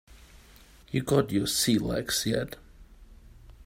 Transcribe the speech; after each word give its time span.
You 0.89 1.03
got 1.03 1.31
your 1.31 1.45
sea 1.45 1.77
legs 1.77 2.23
yet? 2.25 2.55